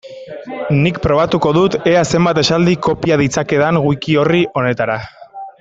[0.85, 4.99] Nik probatuko dut ea zenbat esaldi kopia ditzakedan wiki-orri honetara.